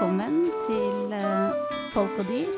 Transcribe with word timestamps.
Velkommen 0.00 0.46
til 0.64 1.10
eh, 1.12 1.56
Folk 1.92 2.14
og 2.22 2.30
dyr. 2.30 2.54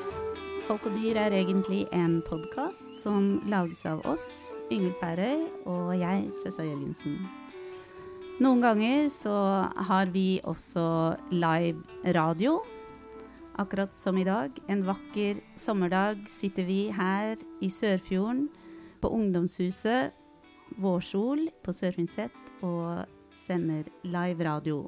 Folk 0.62 0.85
og 0.87 0.93
dyr 0.95 1.17
er 1.25 1.35
egentlig 1.35 1.81
en 1.91 2.21
podkast 2.23 2.93
som 3.01 3.41
lages 3.51 3.81
av 3.91 4.05
oss, 4.07 4.27
Yngvild 4.70 4.95
Færøy, 5.01 5.42
og 5.67 5.89
jeg, 5.98 6.29
Søsa 6.39 6.63
Jørgensen. 6.63 7.17
Noen 8.39 8.63
ganger 8.63 9.11
så 9.11 9.35
har 9.89 10.14
vi 10.14 10.39
også 10.47 10.86
live 11.35 11.83
radio. 12.14 12.61
Akkurat 13.58 13.98
som 13.98 14.23
i 14.23 14.29
dag. 14.31 14.55
En 14.70 14.86
vakker 14.86 15.42
sommerdag 15.58 16.23
sitter 16.31 16.70
vi 16.70 16.81
her 16.95 17.42
i 17.58 17.75
Sørfjorden, 17.75 18.52
på 19.02 19.11
Ungdomshuset 19.19 20.14
Vårsol 20.79 21.48
på 21.67 21.75
Sør-Finset, 21.75 22.55
og 22.63 23.02
sender 23.35 23.91
live 24.07 24.47
radio. 24.47 24.85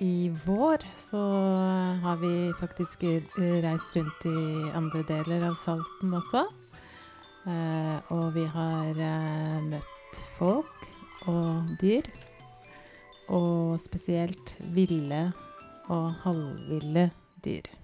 I 0.00 0.30
vår 0.44 0.78
så 0.98 1.20
har 2.02 2.16
vi 2.16 2.52
faktisk 2.60 3.02
reist 3.62 3.96
rundt 3.96 4.26
i 4.26 4.70
andre 4.78 5.02
deler 5.08 5.48
av 5.48 5.56
Salten 5.58 6.12
også. 6.14 6.44
Eh, 7.48 8.12
og 8.14 8.28
vi 8.36 8.44
har 8.46 9.00
eh, 9.02 9.56
møtt 9.66 10.20
folk 10.36 10.86
og 11.26 11.74
dyr. 11.82 12.06
Og 13.34 13.80
spesielt 13.82 14.54
ville 14.76 15.24
og 15.90 16.14
halvville 16.22 17.08
dyr. 17.42 17.77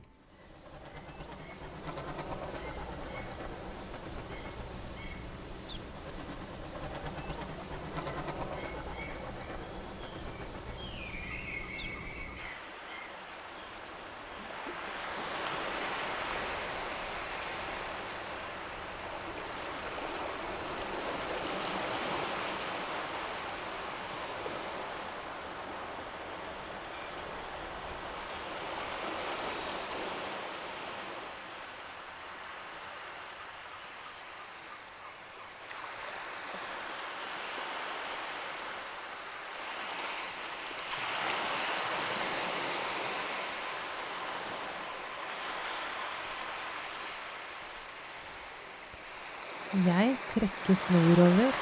Jeg 49.74 50.12
trekkes 50.30 50.82
nordover 50.94 51.54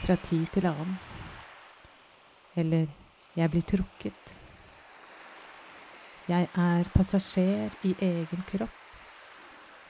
fra 0.00 0.16
tid 0.18 0.48
til 0.50 0.66
annen. 0.66 0.96
Eller 2.58 2.88
jeg 3.36 3.50
blir 3.52 3.62
trukket. 3.62 4.32
Jeg 6.26 6.48
er 6.58 6.90
passasjer 6.96 7.78
i 7.86 7.94
egen 8.02 8.42
kropp. 8.50 8.82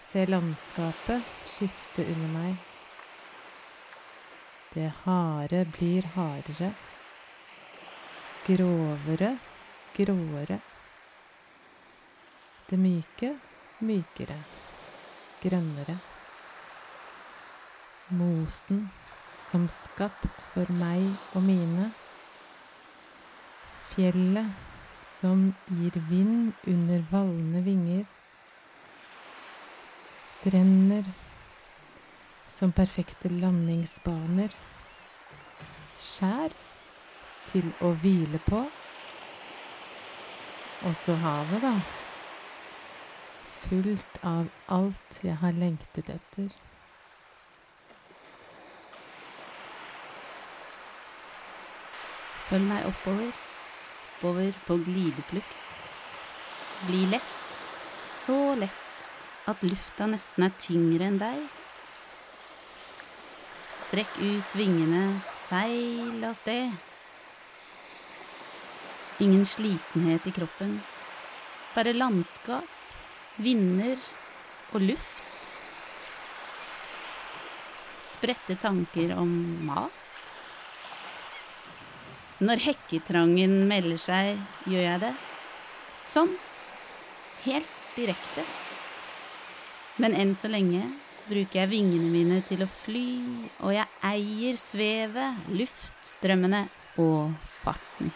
Ser 0.04 0.28
landskapet 0.36 1.24
skifte 1.48 2.04
under 2.12 2.36
meg. 2.36 2.60
Det 4.76 4.92
harde 5.06 5.64
blir 5.78 6.12
hardere. 6.12 6.74
Grovere, 8.44 9.36
gråere. 9.96 10.60
Det 12.68 12.84
myke, 12.88 13.38
mykere. 13.80 14.42
Grønnere. 15.40 16.02
Mosen 18.08 18.90
som 19.40 19.64
skapt 19.72 20.42
for 20.52 20.68
meg 20.76 21.04
og 21.32 21.44
mine. 21.46 21.86
Fjellet 23.94 24.50
som 25.08 25.46
gir 25.70 25.96
vind 26.10 26.52
under 26.68 27.04
valne 27.10 27.62
vinger. 27.64 28.04
Strender 30.28 31.08
som 32.48 32.74
perfekte 32.76 33.30
landingsbaner. 33.32 34.52
Skjær 36.00 36.52
til 37.48 37.70
å 37.80 37.94
hvile 38.02 38.42
på. 38.44 38.60
Og 40.84 40.94
så 41.00 41.16
havet, 41.24 41.64
da. 41.64 41.72
Fullt 43.64 44.22
av 44.28 44.52
alt 44.68 45.20
jeg 45.24 45.40
har 45.40 45.56
lengtet 45.56 46.12
etter. 46.18 46.52
Følg 52.54 52.68
meg 52.70 52.84
oppover, 52.86 53.30
oppover 54.14 54.58
på 54.62 54.76
glideflukt. 54.86 55.86
Bli 56.86 57.00
lett, 57.10 57.32
så 58.06 58.36
lett 58.54 59.48
at 59.50 59.64
lufta 59.66 60.06
nesten 60.06 60.44
er 60.46 60.52
tyngre 60.62 61.08
enn 61.10 61.18
deg. 61.18 61.40
Strekk 63.80 64.12
ut 64.20 64.54
vingene, 64.54 65.02
seil 65.32 66.22
av 66.28 66.36
sted. 66.38 66.70
Ingen 69.26 69.42
slitenhet 69.50 70.30
i 70.30 70.36
kroppen, 70.38 70.78
bare 71.74 71.96
landskap, 71.98 72.70
vinder 73.42 73.98
og 74.70 74.86
luft. 74.92 75.50
Spredte 78.14 78.60
tanker 78.62 79.18
om 79.18 79.34
mat. 79.66 80.03
Når 82.44 82.60
hekketrangen 82.60 83.62
melder 83.70 84.00
seg, 84.00 84.40
gjør 84.68 84.82
jeg 84.84 85.00
det. 85.06 85.12
Sånn. 86.04 86.34
Helt 87.44 87.78
direkte. 87.94 88.44
Men 90.02 90.16
enn 90.18 90.34
så 90.36 90.50
lenge 90.52 90.82
bruker 91.28 91.62
jeg 91.62 91.70
vingene 91.70 92.10
mine 92.12 92.42
til 92.48 92.66
å 92.66 92.68
fly, 92.68 93.06
og 93.64 93.72
jeg 93.76 93.88
eier 94.10 94.60
svevet, 94.60 95.48
luftstrømmene 95.54 96.66
og 97.00 97.32
farten. 97.62 98.12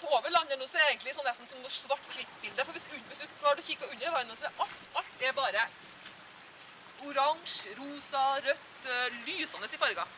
På 0.00 0.12
over 0.18 0.30
landet 0.30 0.58
nå 0.60 0.68
så 0.68 0.78
er 0.78 0.84
det 0.84 0.92
egentlig 0.94 1.14
sånn 1.16 1.28
nesten 1.28 1.48
som 1.50 1.62
noe 1.62 1.72
svart-hvitt-bilde. 1.72 2.64
For 2.64 2.76
hvis, 2.76 2.86
hvis 3.10 3.22
du 3.22 3.36
klarer 3.40 3.62
å 3.62 3.66
kikke 3.66 3.90
under 3.94 4.14
vannet, 4.16 4.38
så 4.38 4.48
er 4.48 4.62
alt, 4.64 4.86
alt 5.00 5.26
er 5.28 5.36
bare 5.36 5.66
oransje, 7.06 7.74
rosa, 7.78 8.24
rødt, 8.44 8.86
eh, 8.86 9.18
lysende 9.26 9.68
i 9.72 9.80
farger. 9.80 10.14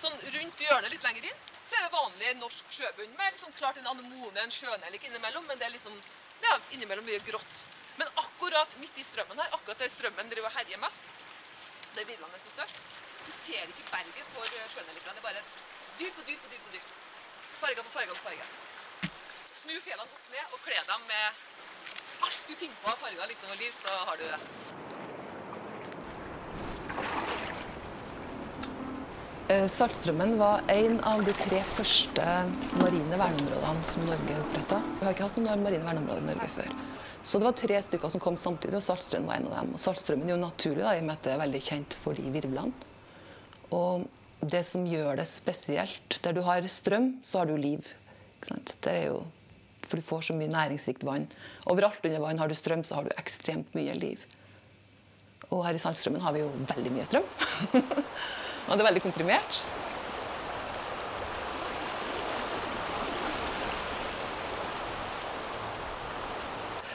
Sånn 0.00 0.16
rundt 0.36 0.64
hjørnet 0.66 0.92
litt 0.92 1.06
lenger 1.06 1.28
inn, 1.30 1.44
så 1.64 1.78
er 1.78 1.86
det 1.86 1.94
vanlig 1.94 2.34
norsk 2.40 2.74
sjøbunn 2.76 3.14
med 3.16 3.32
liksom 3.32 3.54
klart 3.58 3.78
en 3.80 3.86
anemone, 3.92 4.42
en 4.42 4.52
sjønellik 4.52 5.06
innimellom, 5.08 5.46
men 5.48 5.58
det 5.58 5.68
er 5.68 5.74
liksom 5.76 5.94
ja, 6.42 6.58
innimellom 6.76 7.06
mye 7.08 7.22
grått. 7.24 7.64
Men 7.96 8.10
akkurat 8.20 8.76
midt 8.82 8.98
i 8.98 9.06
strømmen 9.06 9.38
her, 9.38 9.54
akkurat 9.54 9.78
der 9.78 9.92
strømmen 9.92 10.30
driver 10.32 10.50
og 10.50 10.58
herjer 10.58 10.82
mest, 10.82 11.12
der 11.94 12.04
virvlene 12.10 12.36
er 12.36 12.42
så 12.42 12.52
størst, 12.58 12.92
Du 13.24 13.32
ser 13.32 13.62
ikke 13.64 13.86
berget 13.88 14.26
for 14.34 14.44
sjønellikene. 14.44 15.14
Det 15.16 15.22
er 15.22 15.24
bare 15.24 15.42
dyr 15.96 16.10
på 16.12 16.24
dyr 16.28 16.40
på 16.42 16.50
dyr 16.52 16.60
på 16.66 16.72
dyr. 16.74 16.90
Farger 17.56 17.82
på 17.86 17.92
farger 17.94 18.12
på 18.12 18.24
farger. 18.26 18.73
Snu 19.54 19.70
fjellene 19.78 20.10
opp 20.10 20.30
ned 20.34 20.44
og 20.50 20.58
kle 20.64 20.80
dem 20.88 21.02
med 21.06 21.26
alt 22.26 22.40
du 22.48 22.54
finner 22.58 22.78
på 22.82 22.90
av 22.90 22.96
farger 22.98 23.28
liksom, 23.30 23.50
og 23.54 23.58
liv, 23.60 23.72
så 23.76 23.92
har 24.08 24.16
du 24.18 24.24
det. 24.32 24.40
Saltstrømmen 29.70 30.38
var 30.40 30.64
en 30.72 30.98
av 31.06 31.22
de 31.22 31.34
tre 31.38 31.60
første 31.68 32.26
marine 32.80 33.18
verneområdene 33.20 33.86
som 33.86 34.06
Norge 34.08 34.40
oppretta. 34.40 34.78
Vi 34.98 35.04
har 35.04 35.14
ikke 35.14 35.28
hatt 35.28 35.38
noen 35.44 35.62
marine 35.68 35.86
verneområder 35.86 36.24
i 36.24 36.28
Norge 36.32 36.48
før. 36.56 36.70
Så 37.22 37.38
det 37.38 37.46
var 37.46 37.56
tre 37.60 37.76
stykker 37.86 38.10
som 38.10 38.22
kom 38.24 38.36
samtidig, 38.40 38.80
og 38.80 38.86
Saltstrømmen 38.88 39.30
var 39.30 39.38
en 39.38 39.48
av 39.52 39.54
dem. 39.60 39.74
Og 39.76 39.80
Saltstrømmen 39.84 40.26
er 40.28 40.34
jo 40.34 40.40
naturlig, 40.42 40.82
da, 40.82 40.96
i 40.96 41.02
og 41.04 41.06
med 41.06 41.14
at 41.14 41.24
det 41.28 41.32
er 41.36 41.44
veldig 41.44 41.62
kjent 41.68 41.96
for 42.02 42.18
de 42.18 42.26
virvlene. 42.34 42.72
Og 43.76 44.08
det 44.42 44.64
som 44.66 44.82
gjør 44.88 45.22
det 45.22 45.24
spesielt 45.30 46.18
Der 46.24 46.34
du 46.36 46.42
har 46.44 46.66
strøm, 46.68 47.14
så 47.24 47.38
har 47.40 47.46
du 47.48 47.56
liv. 47.56 47.86
Det 48.44 48.90
er 48.90 49.06
jo, 49.08 49.22
for 49.88 50.00
du 50.00 50.06
får 50.06 50.28
så 50.28 50.36
mye 50.36 50.52
næringsrikt 50.52 51.04
vann. 51.06 51.26
Overalt 51.70 52.04
under 52.04 52.22
vann 52.22 52.40
har 52.40 52.50
du 52.50 52.56
strøm, 52.56 52.84
så 52.84 52.98
har 52.98 53.06
du 53.06 53.14
ekstremt 53.18 53.74
mye 53.76 53.94
liv. 53.98 54.22
Og 55.50 55.64
her 55.66 55.76
i 55.76 55.80
Saltstrømmen 55.82 56.22
har 56.24 56.34
vi 56.34 56.42
jo 56.42 56.50
veldig 56.74 56.92
mye 56.94 57.06
strøm. 57.08 57.26
Og 58.66 58.72
det 58.72 58.80
er 58.80 58.88
veldig 58.88 59.02
komprimert. 59.04 59.60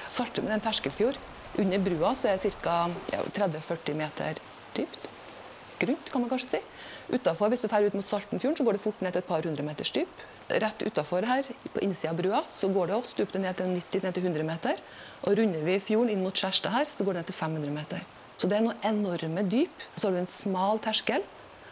Saltstrømmen 0.09 0.51
er 0.51 0.57
en 0.57 0.65
terskelfjord. 0.65 1.19
Under 1.59 1.81
brua 1.83 2.11
er 2.27 2.41
det 2.41 2.51
ca. 2.63 2.81
Ja, 3.13 3.21
30-40 3.23 3.95
meter 3.97 4.41
dypt. 4.75 5.07
Grunt, 5.79 6.11
kan 6.11 6.21
man 6.21 6.29
kanskje 6.31 6.57
si. 6.57 6.61
Utenfor, 7.09 7.49
hvis 7.49 7.63
du 7.63 7.69
drar 7.69 7.85
ut 7.85 7.95
mot 7.95 8.05
Saltenfjorden, 8.05 8.57
så 8.57 8.65
går 8.67 8.75
det 8.75 8.83
fort 8.83 9.01
ned 9.01 9.15
til 9.15 9.23
et 9.23 9.29
par 9.29 9.45
hundre 9.47 9.63
meters 9.63 9.91
dyp. 9.95 10.25
Rett 10.49 10.81
utafor 10.81 11.25
her, 11.29 11.45
på 11.73 11.81
innsida 11.85 12.09
av 12.09 12.17
brua, 12.17 12.39
så 12.49 12.71
går 12.73 12.89
det 12.89 12.95
å 12.97 13.03
stuper 13.05 13.37
det 13.37 13.43
ned 13.43 13.59
til 13.59 14.01
90-100 14.01 14.47
meter. 14.47 14.79
Og 15.27 15.35
runder 15.37 15.61
vi 15.65 15.75
fjorden 15.83 16.13
inn 16.13 16.23
mot 16.25 16.33
Skjærstad 16.33 16.73
her, 16.73 16.89
så 16.89 17.05
går 17.05 17.17
det 17.17 17.21
ned 17.21 17.29
til 17.29 17.37
500 17.37 17.75
meter. 17.75 18.07
Så 18.39 18.47
det 18.49 18.57
er 18.57 18.65
noen 18.65 18.79
enorme 18.87 19.43
dyp. 19.51 19.85
Og 19.93 19.99
så 19.99 20.07
har 20.07 20.15
du 20.15 20.21
en 20.23 20.31
smal 20.31 20.81
terskel. 20.81 21.25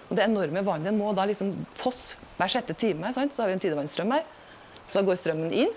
Og 0.08 0.16
det 0.20 0.28
enorme 0.28 0.64
vannet 0.68 0.96
må 0.96 1.10
da 1.16 1.26
liksom 1.28 1.54
fosse 1.80 2.20
hver 2.38 2.52
sjette 2.52 2.76
time. 2.78 3.10
Sant? 3.16 3.34
Så 3.34 3.44
har 3.44 3.52
vi 3.52 3.58
en 3.58 3.64
tidevannsstrøm 3.64 4.14
her. 4.16 4.28
Så 4.88 5.04
går 5.04 5.20
strømmen 5.20 5.52
inn, 5.52 5.74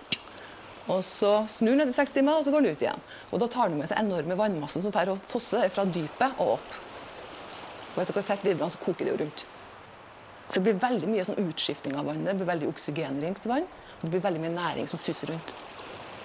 og 0.90 1.00
så 1.06 1.44
snur 1.50 1.74
den 1.74 1.84
etter 1.84 1.96
seks 1.96 2.14
timer, 2.14 2.38
og 2.38 2.46
så 2.46 2.52
går 2.54 2.64
den 2.64 2.76
ut 2.76 2.84
igjen. 2.84 3.02
Og 3.30 3.42
da 3.42 3.48
tar 3.50 3.70
den 3.70 3.80
med 3.80 3.90
seg 3.90 3.98
enorme 4.02 4.36
vannmasser 4.38 4.84
som 4.84 4.94
får 4.94 5.16
fosse 5.30 5.62
fra 5.74 5.86
dypet 5.86 6.38
og 6.42 6.56
opp. 6.56 6.76
Og 7.90 7.98
hvis 7.98 8.10
dere 8.10 8.20
har 8.20 8.26
sett 8.26 8.46
videre, 8.46 8.70
så 8.70 8.78
koker 8.82 9.06
det 9.06 9.14
jo 9.14 9.20
rundt. 9.24 9.46
Så 10.50 10.58
det 10.58 10.66
blir 10.66 10.80
veldig 10.82 11.06
mye 11.06 11.24
sånn 11.26 11.38
utskifting 11.44 11.94
av 11.94 12.08
vannet. 12.10 12.26
Det 12.32 12.40
blir 12.40 12.48
veldig 12.48 12.70
oksygenrikt 12.72 13.46
vann. 13.46 13.68
Og 14.00 14.02
det 14.02 14.10
blir 14.16 14.24
veldig 14.24 14.40
mye 14.42 14.54
næring 14.56 14.88
som 14.90 14.98
suser 14.98 15.30
rundt. 15.30 15.54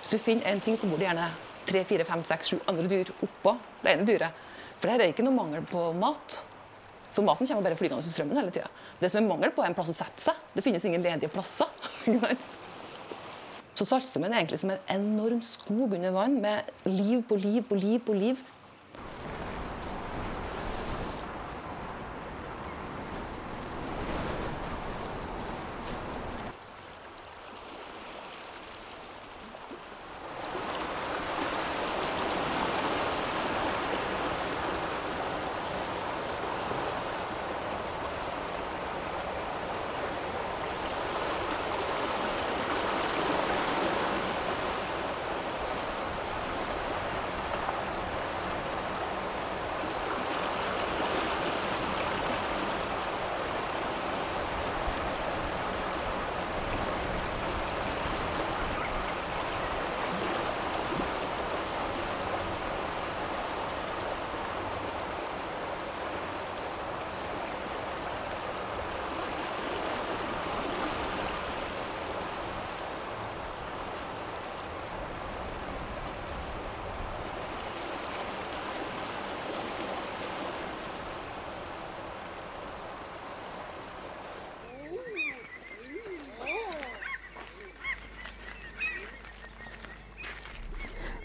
Hvis 0.01 0.15
du 0.15 0.17
finner 0.21 0.49
en 0.49 0.63
ting, 0.65 0.77
så 0.77 0.89
bor 0.89 0.97
det 0.97 1.05
gjerne 1.05 1.27
tre, 1.69 1.83
fire, 1.85 2.07
fem, 2.07 2.23
seks, 2.25 2.49
sju 2.49 2.59
andre 2.69 2.89
dyr 2.89 3.11
oppå 3.25 3.55
det 3.83 3.93
ene 3.93 4.07
dyret. 4.07 4.43
For 4.81 4.89
her 4.89 5.01
er 5.01 5.13
ikke 5.13 5.25
noe 5.25 5.37
mangel 5.37 5.65
på 5.69 5.83
mat. 5.97 6.39
For 7.15 7.25
maten 7.25 7.47
kommer 7.47 7.69
bare 7.69 7.77
flygende 7.79 8.03
på 8.03 8.11
strømmen 8.11 8.37
hele 8.41 8.53
tida. 8.53 8.67
Det 8.99 9.11
som 9.11 9.21
er 9.21 9.29
mangel 9.29 9.53
på, 9.55 9.63
er 9.63 9.71
en 9.71 9.77
plass 9.77 9.93
å 9.93 9.95
sette 9.95 10.25
seg. 10.25 10.41
Det 10.55 10.65
finnes 10.65 10.83
ingen 10.89 11.05
ledige 11.05 11.31
plasser. 11.31 11.69
Så 13.75 13.85
Saltstraumen 13.87 14.31
er 14.31 14.41
egentlig 14.41 14.61
som 14.61 14.71
en 14.71 14.91
enorm 14.93 15.41
skog 15.43 15.93
under 15.97 16.13
vann 16.15 16.37
med 16.41 16.69
liv 16.87 17.21
på 17.27 17.37
liv 17.39 17.61
på 17.67 17.77
liv 17.77 18.01
på 18.07 18.15
liv. 18.15 18.41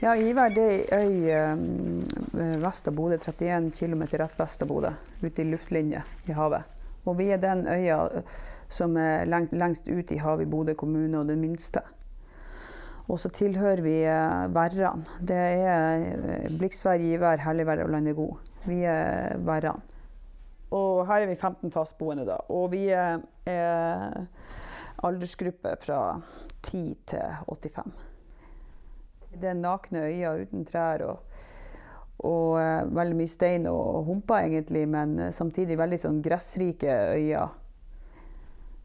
Ja, 0.01 0.15
Iver 0.17 0.49
det 0.57 0.63
er 0.65 1.03
ei 1.03 1.17
øy 1.29 1.33
eh, 1.37 2.53
vest 2.63 2.87
av 2.89 2.95
Bodø, 2.97 3.19
31 3.21 3.67
km 3.77 4.07
rett 4.23 4.39
vest 4.41 4.63
av 4.65 4.71
Bodø, 4.71 4.95
ute 5.21 5.43
i 5.43 5.45
luftlinje 5.45 6.01
i 6.25 6.33
havet. 6.33 6.65
Og 7.05 7.19
vi 7.19 7.27
er 7.35 7.43
den 7.43 7.67
øya 7.69 7.99
eh, 8.09 8.31
som 8.73 8.97
er 8.97 9.29
lengst, 9.29 9.53
lengst 9.53 9.93
ut 9.93 10.15
i 10.17 10.23
havet 10.23 10.47
i 10.47 10.49
Bodø 10.49 10.73
kommune, 10.73 11.21
og 11.21 11.29
den 11.29 11.45
minste. 11.45 11.85
Og 13.13 13.21
så 13.21 13.29
tilhører 13.29 13.85
vi 13.85 13.95
eh, 14.09 14.49
Verran. 14.57 15.05
Det 15.21 15.37
er 15.69 16.49
Bliksvær, 16.49 16.97
Givær, 16.97 17.45
Helligvær 17.45 17.85
og 17.85 17.93
Landegod. 17.93 18.53
Vi 18.65 18.81
er 18.89 19.37
Verran. 19.45 19.85
Og 20.73 21.05
her 21.11 21.27
er 21.27 21.35
vi 21.35 21.37
15 21.37 21.77
fastboende, 21.77 22.25
da. 22.25 22.41
Og 22.49 22.71
vi 22.73 22.87
er 22.89 23.21
aldersgruppe 25.05 25.77
fra 25.85 26.07
10 26.63 26.87
til 27.13 27.43
85. 27.51 28.10
Det 29.31 29.49
er 29.49 29.55
nakne 29.55 30.05
øyer 30.09 30.43
uten 30.43 30.65
trær 30.67 31.05
og, 31.07 31.19
og 32.19 32.59
uh, 32.59 32.97
veldig 32.97 33.17
mye 33.17 33.31
stein 33.31 33.67
og 33.71 34.05
humper, 34.09 34.43
egentlig, 34.43 34.89
men 34.89 35.19
uh, 35.21 35.31
samtidig 35.33 35.79
veldig 35.79 35.99
sånn 36.03 36.23
gressrike 36.25 36.97
øyer. 37.15 37.53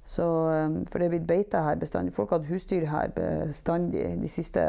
Så, 0.05 0.25
um, 0.25 0.83
for 0.85 1.01
det 1.01 1.07
er 1.07 1.15
blitt 1.15 1.27
beita 1.27 1.63
her 1.65 1.79
bestandig. 1.81 2.13
Folk 2.13 2.29
har 2.29 2.43
hatt 2.43 2.51
husdyr 2.51 2.85
her 2.91 3.09
bestandig 3.15 4.05
de 4.21 4.29
siste 4.29 4.67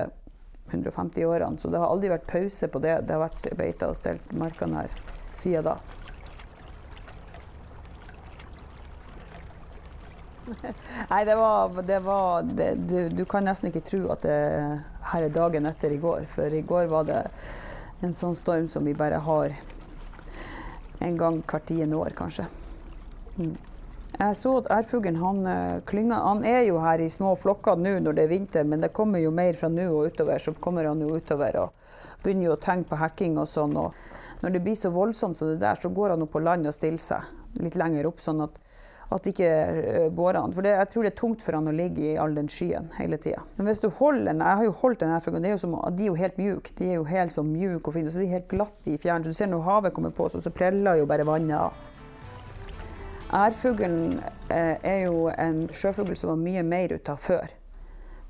150 0.73 1.29
årene, 1.29 1.61
så 1.61 1.71
det 1.71 1.79
har 1.79 1.93
aldri 1.93 2.11
vært 2.11 2.27
pause 2.31 2.69
på 2.73 2.83
det. 2.83 2.97
Det 3.07 3.15
har 3.15 3.27
vært 3.29 3.53
beita 3.61 3.93
og 3.93 4.01
stelt 4.01 4.33
markene 4.35 4.87
her 4.87 4.99
siden 5.37 5.69
da. 5.69 5.77
Nei, 11.13 11.23
det 11.27 11.37
var, 11.37 11.81
det 11.83 12.03
var 12.07 12.43
det, 12.47 12.73
du, 12.89 12.99
du 13.11 13.25
kan 13.29 13.45
nesten 13.47 13.69
ikke 13.71 13.85
tro 13.87 14.05
at 14.15 14.23
det 14.25 14.41
her 15.13 15.27
er 15.27 15.33
dagen 15.35 15.67
etter 15.67 15.95
i 15.95 16.01
går. 16.03 16.27
For 16.33 16.53
i 16.53 16.65
går 16.67 16.91
var 16.91 17.07
det 17.09 17.23
en 18.05 18.15
sånn 18.15 18.37
storm 18.37 18.69
som 18.69 18.85
vi 18.85 18.95
bare 18.97 19.21
har 19.23 19.55
en 21.07 21.17
gang 21.21 21.41
hvert 21.45 21.67
tiende 21.69 21.97
år, 21.97 22.15
kanskje. 22.17 22.47
Mm. 23.37 23.57
Jeg 24.17 24.37
så 24.39 24.53
at 24.63 24.71
ærfuglen 24.73 25.19
han, 25.21 25.47
eh, 25.47 26.13
han 26.15 26.45
er 26.45 26.63
jo 26.65 26.79
her 26.81 27.03
i 27.05 27.09
små 27.13 27.35
flokker 27.37 27.77
nå 27.77 27.99
når 28.01 28.17
det 28.17 28.23
er 28.25 28.33
vinter, 28.33 28.65
men 28.65 28.81
det 28.81 28.95
kommer 28.97 29.21
jo 29.21 29.31
mer 29.31 29.53
fra 29.53 29.69
nå 29.69 29.91
og 29.91 30.13
utover. 30.13 30.39
Så 30.39 30.55
kommer 30.55 30.85
han 30.85 31.01
jo 31.01 31.17
utover 31.17 31.57
og 31.61 31.73
begynner 32.23 32.49
jo 32.49 32.55
å 32.57 32.61
tenke 32.61 32.91
på 32.91 33.01
hekking 33.01 33.37
og 33.39 33.49
sånn. 33.49 33.77
Og 33.77 33.93
når 34.41 34.55
det 34.55 34.63
blir 34.65 34.75
så 34.75 34.91
voldsomt 34.91 35.39
som 35.39 35.49
det 35.49 35.61
der, 35.61 35.75
så 35.75 35.89
går 35.93 36.15
han 36.15 36.23
opp 36.23 36.33
på 36.33 36.41
land 36.41 36.67
og 36.67 36.75
stiller 36.75 37.03
seg 37.03 37.61
litt 37.61 37.77
lenger 37.77 38.07
opp. 38.07 38.21
sånn 38.21 38.43
at 38.45 38.59
at 39.15 39.27
ikke 39.31 39.49
uh, 39.49 40.07
går 40.17 40.39
an. 40.41 40.55
For 40.55 40.67
det, 40.67 40.73
jeg 40.75 40.91
tror 40.93 41.07
det 41.07 41.13
er 41.13 41.19
tungt 41.21 41.45
for 41.45 41.59
han 41.59 41.71
å 41.71 41.75
ligge 41.75 42.03
i 42.13 42.17
all 42.21 42.35
den 42.35 42.49
skyen 42.51 42.89
hele 42.99 43.19
tida. 43.23 43.45
Men 43.59 43.71
hvis 43.71 43.83
du 43.85 43.89
holder 43.89 44.33
den 44.33 44.43
Jeg 44.43 44.61
har 44.61 44.65
jo 44.67 44.79
holdt 44.81 45.03
den 45.05 45.13
her 45.15 45.21
fuglen. 45.25 45.45
De 45.47 45.53
er 45.53 46.09
jo 46.09 46.17
helt 46.19 46.41
mjuke. 46.41 46.73
De 46.79 46.89
er 46.91 46.99
jo 46.99 47.05
helt 47.07 47.35
sånn 47.37 47.53
mjuke 47.53 47.91
og 47.91 47.99
fine. 47.99 48.11
Så 48.11 48.23
de 48.23 48.27
er 48.27 48.39
helt 48.39 48.49
glatte 48.51 48.95
i 48.95 48.99
fjæren. 48.99 49.27
Du 49.27 49.33
ser 49.33 49.51
når 49.53 49.67
havet 49.67 49.95
kommer 49.95 50.15
på, 50.15 50.29
så, 50.29 50.43
så 50.43 50.51
preller 50.51 51.03
jo 51.03 51.07
bare 51.11 51.27
vannet 51.27 51.59
av. 51.59 51.85
Ærfuglen 53.35 54.21
eh, 54.55 54.77
er 54.87 55.01
jo 55.09 55.27
en 55.35 55.65
sjøfugl 55.75 56.15
som 56.15 56.31
var 56.31 56.43
mye 56.43 56.63
mer 56.63 56.95
ute 56.95 57.15
av 57.15 57.23
før. 57.23 57.55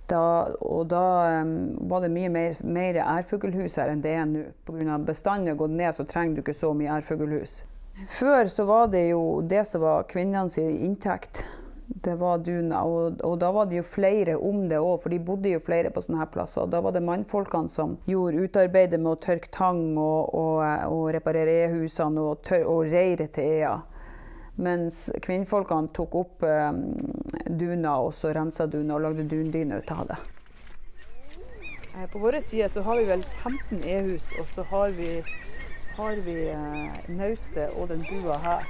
Da, 0.06 0.22
og 0.62 0.86
da 0.88 1.42
um, 1.42 1.74
var 1.90 2.04
det 2.04 2.12
mye 2.14 2.30
mer, 2.30 2.54
mer 2.62 3.00
ærfuglhus 3.02 3.74
her 3.80 3.90
enn 3.90 4.04
det 4.04 4.12
er 4.14 4.28
nå. 4.30 4.44
Pga. 4.68 5.00
bestanden 5.02 5.50
har 5.50 5.58
gått 5.58 5.74
ned, 5.74 5.92
så 5.96 6.06
trenger 6.06 6.36
du 6.36 6.44
ikke 6.44 6.54
så 6.54 6.70
mye 6.78 7.00
ærfuglhus. 7.00 7.64
Før 8.08 8.48
så 8.52 8.64
var 8.68 8.90
det 8.92 9.08
jo 9.08 9.40
det 9.40 9.64
som 9.68 9.80
var 9.80 10.04
kvinnenes 10.10 10.58
inntekt. 10.58 11.44
Det 11.86 12.16
var 12.18 12.38
duna. 12.44 12.82
Og, 12.84 13.20
og 13.24 13.38
da 13.40 13.50
var 13.54 13.68
det 13.70 13.78
jo 13.78 13.86
flere 13.86 14.36
om 14.36 14.66
det 14.68 14.78
òg, 14.82 14.98
for 15.02 15.14
de 15.14 15.20
bodde 15.22 15.52
jo 15.54 15.62
flere 15.62 15.92
på 15.94 16.02
sånne 16.04 16.20
her 16.24 16.30
plasser. 16.34 16.68
Da 16.68 16.82
var 16.84 16.92
det 16.92 17.04
mannfolkene 17.06 17.72
som 17.72 17.96
gjorde 18.10 18.44
utarbeidet 18.44 19.00
med 19.00 19.14
å 19.14 19.20
tørke 19.22 19.50
tang 19.54 19.82
og, 19.96 20.34
og, 20.34 20.62
og 20.90 21.10
reparere 21.16 21.60
e-husene 21.66 22.24
og, 22.32 22.50
og 22.66 22.88
reire 22.92 23.30
til 23.32 23.60
ea. 23.60 23.76
Mens 24.56 25.10
kvinnfolkene 25.22 25.92
tok 25.96 26.14
opp 26.16 26.44
eh, 26.48 26.70
duna 27.48 27.98
og 28.06 28.14
så 28.16 28.32
rensa 28.32 28.64
duna 28.66 28.96
og 28.96 29.04
lagde 29.04 29.26
dundyne 29.28 29.82
ut 29.82 29.92
av 29.92 30.06
det. 30.08 30.16
Eh, 31.96 32.06
på 32.12 32.18
vår 32.18 32.40
side 32.40 32.68
så 32.72 32.84
har 32.86 32.96
vi 32.96 33.04
vel 33.10 33.24
15 33.42 33.84
e-hus, 33.84 34.30
og 34.40 34.48
så 34.54 34.64
har 34.70 34.96
vi, 34.96 35.10
har 35.96 36.16
vi 36.26 36.48
eh, 36.48 36.96
naustet 37.08 37.72
og 37.76 37.88
den 37.88 38.02
bua 38.04 38.36
her. 38.44 38.64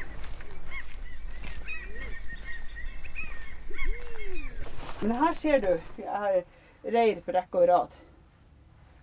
Men 5.00 5.16
her 5.20 5.32
ser 5.34 5.60
du 5.60 5.72
jeg 5.98 6.10
har 6.12 6.42
reir 6.84 7.20
på 7.24 7.34
rekke 7.34 7.62
og 7.62 7.68
rad. 7.68 7.96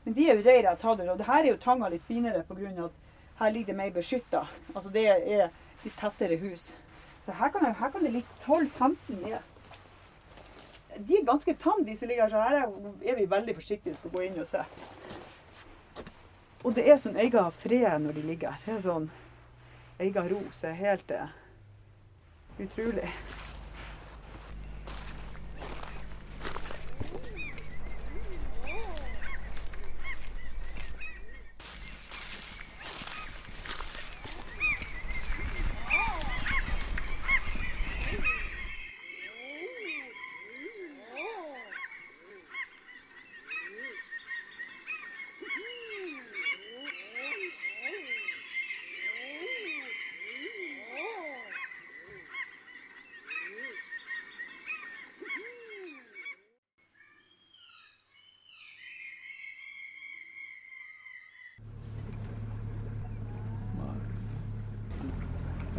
Men 0.04 0.16
de 0.16 0.28
er 0.30 0.38
jo 0.38 0.46
reir 0.46 0.62
jeg 0.62 0.70
har 0.72 0.80
tatt 0.80 1.04
ut. 1.04 1.10
Og 1.12 1.26
her 1.28 1.42
er 1.42 1.50
jo 1.52 1.60
tanga 1.60 1.90
litt 1.92 2.08
finere 2.08 2.46
pga. 2.48 2.72
at 2.86 3.02
her 3.40 3.52
ligger 3.52 3.74
det 3.74 3.76
mer 3.76 3.92
beskytta. 3.92 4.46
Altså 4.76 4.90
det 4.90 5.08
er 5.08 5.50
litt 5.84 5.98
tettere 6.00 6.40
hus. 6.40 6.74
Så 7.26 7.32
her 7.32 7.50
kan, 7.50 7.66
jeg, 7.66 7.76
her 7.80 7.92
kan 7.92 8.04
det 8.04 8.12
ligge 8.12 8.28
12-15 8.46 8.96
nye. 9.26 9.40
De 10.98 11.16
er 11.18 11.26
ganske 11.26 11.54
tamme, 11.54 11.86
de 11.88 11.98
som 11.98 12.08
ligger 12.08 12.24
her. 12.24 12.30
Så 12.30 12.42
her 12.42 13.12
er, 13.12 13.16
vi 13.16 13.30
veldig 13.30 13.56
forsiktige 13.56 13.96
skal 13.96 14.12
gå 14.12 14.26
inn 14.28 14.40
og 14.40 14.48
se. 14.48 14.64
Og 16.64 16.76
det 16.76 16.86
er 16.88 17.00
sånn 17.00 17.20
egen 17.20 17.52
fred 17.60 18.06
når 18.06 18.16
de 18.16 18.26
ligger 18.28 18.56
her. 18.56 18.62
Det 18.66 18.76
er 18.78 18.86
sånn 18.86 19.10
egen 20.04 20.30
ro 20.32 20.42
som 20.56 20.70
er 20.72 20.80
helt 20.80 21.12
uh, 21.12 21.34
utrolig. 22.64 23.10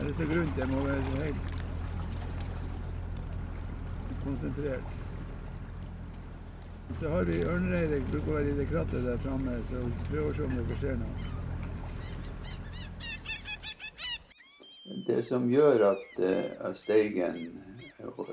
Er 0.04 0.12
så 0.12 0.25
grunt? 0.25 0.58
Jeg 0.58 0.68
må 0.68 0.80
være 0.87 1.00
helt 1.02 1.37
konsentrert. 4.25 4.80
Så 7.00 7.08
har 7.08 7.25
vi 7.25 7.38
ørnereiret. 7.42 8.04
Bruker 8.11 8.28
å 8.28 8.37
være 8.37 8.50
i 8.52 8.58
det 8.58 8.66
krattet 8.68 9.06
der 9.06 9.18
framme, 9.25 9.56
så 9.64 9.80
prøv 10.11 10.28
å 10.28 10.34
se 10.37 10.44
om 10.44 10.52
dere 10.58 10.76
ser 10.82 11.00
noe. 11.00 11.32
Det 15.06 15.25
som 15.25 15.49
gjør 15.50 15.87
at, 15.94 16.06
eh, 16.20 16.52
at 16.68 16.76
Steigen 16.76 17.62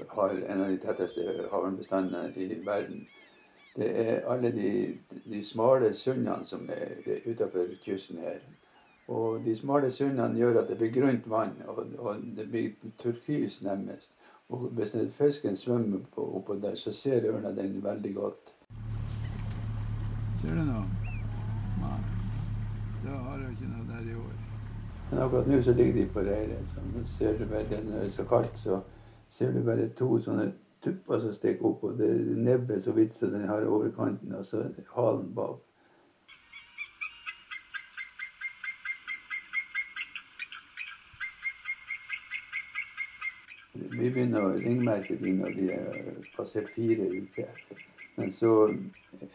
har 0.10 0.30
en 0.30 0.62
av 0.62 0.68
de 0.68 0.78
tetteste 0.78 1.24
havørnbestandene 1.52 2.34
i 2.36 2.60
verden, 2.66 3.08
det 3.76 3.92
er 4.08 4.26
alle 4.28 4.52
de, 4.52 4.98
de 5.24 5.44
smale 5.44 5.94
sundene 5.94 6.46
som 6.46 6.68
er 6.70 7.22
utenfor 7.26 7.72
kysten 7.86 8.20
her. 8.20 8.44
Og 9.12 9.42
de 9.46 9.56
smale 9.56 9.92
sundene 9.92 10.40
gjør 10.40 10.62
at 10.62 10.70
det 10.72 10.78
blir 10.80 10.94
grønt 10.96 11.26
vann, 11.30 11.58
og, 11.68 11.84
og 12.00 12.22
det 12.38 12.48
blir 12.48 12.92
turkis 13.02 13.60
nærmest. 13.66 14.14
Og 14.50 14.70
hvis 14.78 14.96
fisken 15.16 15.56
svømmer 15.56 16.00
på, 16.16 16.24
oppå 16.38 16.56
der, 16.56 16.76
så 16.76 16.92
ser 16.92 17.28
ørna 17.32 17.52
den 17.56 17.84
veldig 17.84 18.14
godt. 18.16 18.54
Ser 20.40 20.56
du 20.56 20.64
noe? 20.68 20.86
Nei. 21.82 22.00
Da 23.04 23.20
har 23.26 23.40
jeg 23.44 23.52
ikke 23.58 23.72
noe 23.72 23.86
der 23.90 24.10
i 24.12 24.16
år. 24.16 24.34
Men 25.12 25.24
akkurat 25.26 25.48
nå 25.48 25.62
så 25.62 25.74
ligger 25.76 25.94
de 25.94 26.06
på 26.14 26.24
reiret. 26.28 26.68
Så 26.72 26.84
nå 26.88 27.04
ser 27.04 27.38
du 27.40 27.46
bare, 27.46 27.84
når 27.84 27.98
det 27.98 28.06
er 28.06 28.14
så 28.16 28.28
kaldt, 28.28 28.60
så 28.60 28.80
ser 29.28 29.52
du 29.52 29.64
bare 29.66 29.88
to 29.88 30.20
sånne 30.24 30.52
tupper 30.84 31.20
som 31.20 31.34
stikker 31.36 31.68
opp, 31.68 31.84
og 31.84 32.00
det 32.00 32.10
er 32.12 32.40
nebbet 32.48 32.84
så 32.84 32.96
vidt 32.96 33.14
som 33.14 33.32
den 33.36 33.48
har 33.48 33.68
overkanten, 33.68 34.36
og 34.36 34.46
så 34.46 34.64
halen 34.96 35.34
bak. 35.36 35.60
Vi 44.02 44.10
begynner 44.10 44.42
å 44.42 44.54
ringmerke 44.58 45.14
de 45.22 45.32
når 45.38 45.52
de 45.54 45.66
er 45.76 46.22
passert 46.34 46.72
fire 46.74 47.06
uker. 47.06 47.60
Men 48.16 48.32
så 48.34 48.54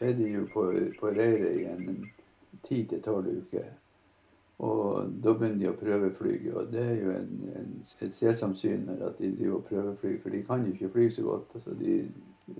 er 0.00 0.16
de 0.18 0.30
jo 0.32 0.46
på, 0.50 0.64
på 0.98 1.10
reiret 1.14 1.60
i 1.60 1.66
en 1.70 2.00
ti 2.66 2.80
til 2.90 3.02
tolv 3.04 3.28
uker. 3.30 3.68
Og 4.66 5.12
da 5.22 5.36
begynner 5.36 5.60
de 5.60 5.70
å 5.70 5.76
prøvefly. 5.78 6.34
Og 6.50 6.72
det 6.72 6.82
er 6.82 6.98
jo 6.98 7.14
en, 7.14 7.30
en, 7.60 7.70
et 8.08 8.16
selsomt 8.16 8.58
syn 8.58 8.90
at 8.96 9.20
de 9.20 9.30
driver 9.36 9.60
og 9.60 9.64
prøveflyr, 9.70 10.18
for 10.24 10.34
de 10.34 10.42
kan 10.50 10.66
jo 10.66 10.74
ikke 10.74 10.92
fly 10.96 11.08
så 11.14 11.28
godt. 11.28 11.56
Altså, 11.60 11.78
de 11.78 11.96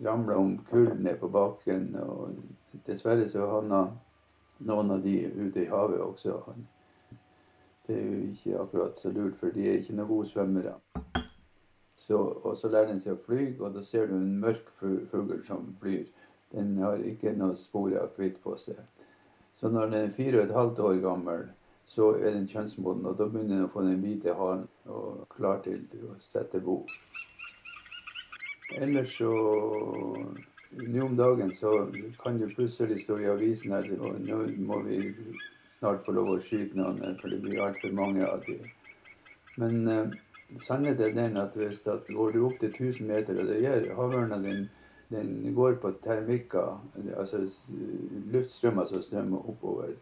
ramler 0.07 0.39
om 0.39 0.57
kull 0.71 0.93
ned 0.95 1.19
på 1.19 1.33
bakken. 1.35 1.91
Og 2.07 2.39
dessverre 2.87 3.27
så 3.33 3.51
havna 3.51 3.83
noen 4.69 4.95
av 4.95 5.03
de 5.03 5.19
ute 5.41 5.65
i 5.65 5.71
havet 5.75 6.07
også. 6.07 6.39
Det 7.87 7.99
er 7.99 8.11
jo 8.13 8.27
ikke 8.31 8.61
akkurat 8.63 9.01
så 9.03 9.11
lurt, 9.11 9.41
for 9.43 9.51
de 9.51 9.67
er 9.67 9.81
ikke 9.81 9.99
noen 9.99 10.15
gode 10.15 10.31
svømmere. 10.31 10.79
Så, 11.97 12.19
og 12.19 12.57
så 12.57 12.69
lærer 12.69 12.93
den 12.93 13.01
seg 13.01 13.17
å 13.17 13.23
fly, 13.25 13.55
og 13.61 13.75
da 13.75 13.83
ser 13.85 14.11
du 14.11 14.19
en 14.19 14.35
mørk 14.41 14.69
fugl 14.79 15.39
som 15.45 15.71
flyr. 15.81 16.05
Den 16.53 16.77
har 16.83 17.01
ikke 17.01 17.33
noe 17.37 17.57
spor 17.59 17.95
av 17.99 18.13
hvitt 18.19 18.37
på 18.45 18.55
seg. 18.61 18.81
Så 19.57 19.71
når 19.73 19.89
den 19.91 20.03
er 20.03 20.17
fire 20.17 20.43
og 20.43 20.45
et 20.45 20.57
halvt 20.57 20.83
år 20.85 20.99
gammel, 21.01 21.47
så 21.87 22.11
er 22.19 22.35
den 22.35 22.49
kjønnsmoden, 22.51 23.07
og 23.07 23.17
da 23.17 23.29
begynner 23.31 23.57
den 23.57 23.69
å 23.69 23.73
få 23.73 23.87
den 23.87 24.03
hvite 24.03 24.35
halen 24.37 24.67
og 24.91 25.25
klar 25.33 25.63
til 25.65 25.87
å 26.05 26.17
sette 26.21 26.61
bo. 26.61 26.83
Ellers 28.77 29.17
så 29.21 29.33
Nå 30.77 31.05
om 31.07 31.15
dagen 31.17 31.53
så 31.55 31.71
kan 32.21 32.41
du 32.41 32.51
plutselig 32.51 32.99
stå 33.01 33.21
i 33.23 33.29
avisen 33.31 33.73
her, 33.73 33.87
og 34.03 34.19
nå 34.21 34.41
må 34.67 34.81
vi 34.85 34.99
snart 35.79 36.03
få 36.05 36.13
lov 36.17 36.33
å 36.35 36.41
skyte 36.43 36.77
noen, 36.77 37.15
for 37.21 37.33
det 37.33 37.39
blir 37.45 37.63
altfor 37.63 37.95
mange 37.97 38.27
av 38.27 38.43
dem. 38.45 38.67
Men 39.63 39.89
eh, 39.89 40.17
sannheten 40.63 41.07
er 41.07 41.15
den 41.15 41.37
at 41.37 41.57
hvis 41.59 41.83
du 41.83 41.99
går 42.09 42.39
opp 42.47 42.59
til 42.61 42.69
1000 42.69 43.07
meter, 43.07 43.41
og 43.41 43.47
det 43.47 43.63
gjør 43.63 43.95
havørna 43.95 44.43
din 44.43 44.69
den 45.11 45.55
går 45.55 45.75
på 45.75 45.93
termikker, 46.03 46.87
altså 47.17 47.49
luftstrømmer 48.27 48.85
som 48.85 49.03
strømmer 49.03 49.49
oppover. 49.49 49.93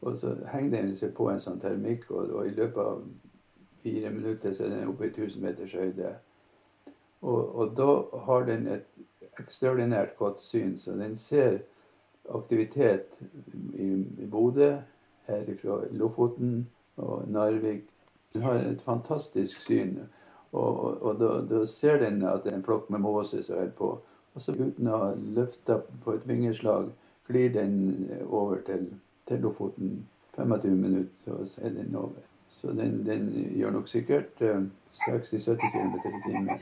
Og 0.00 0.16
så 0.16 0.36
henger 0.52 0.70
den 0.70 0.96
seg 0.96 1.14
på 1.16 1.28
en 1.30 1.40
sånn 1.42 1.60
termikk, 1.60 2.10
og, 2.10 2.30
og, 2.30 2.46
i 2.46 2.54
løpet 2.54 2.82
av 2.82 3.02
fire 3.82 4.10
minutter 4.14 4.52
så 4.54 4.66
er 4.66 4.74
den 4.74 4.92
oppe 4.92 5.08
i 5.08 5.10
1000 5.10 5.42
meters 5.42 5.72
høyde. 5.74 6.12
Og, 7.22 7.56
og, 7.56 7.72
da 7.76 8.20
har 8.28 8.46
den 8.46 8.68
et 8.70 9.40
ekstraordinært 9.40 10.14
godt 10.18 10.40
syn, 10.44 10.76
så 10.78 10.94
den 10.94 11.16
ser 11.16 11.58
aktivitet 12.34 13.18
i, 13.74 13.88
i 14.22 14.30
Bodø, 14.30 14.76
her 15.26 15.48
fra 15.58 15.80
Lofoten 15.90 16.68
og 17.02 17.26
Narvik. 17.30 17.88
Den 18.36 18.42
har 18.44 18.54
et 18.54 18.82
fantastisk 18.84 19.60
syn. 19.60 19.96
Og, 20.52 21.02
og 21.02 21.20
da, 21.20 21.30
da, 21.48 21.62
ser 21.64 21.96
den 22.02 22.20
at 22.22 22.44
det 22.44 22.52
er 22.52 22.58
en 22.58 22.64
flokk 22.66 22.90
med 22.92 23.00
måser 23.00 23.40
som 23.42 23.56
holder 23.56 23.72
på. 23.78 23.88
Og 24.36 24.44
så 24.44 24.52
uten 24.52 24.90
å 24.92 25.14
løfte 25.16 25.78
på 26.04 26.12
et 26.12 26.26
vingeslag 26.28 26.90
glir 27.26 27.48
den 27.54 27.78
over 28.28 28.60
til, 28.66 28.90
til 29.28 29.40
Lofoten. 29.40 30.02
25 30.36 30.76
minutter, 30.76 31.32
og 31.32 31.46
så 31.48 31.64
er 31.64 31.72
den 31.78 31.96
over. 31.96 32.20
Så 32.48 32.76
den, 32.76 32.98
den 33.06 33.30
gjør 33.56 33.70
nok 33.78 33.88
sikkert 33.88 34.42
uh, 34.44 34.68
60-70 34.92 35.72
km 35.72 35.96
i 35.96 36.20
timen. 36.26 36.60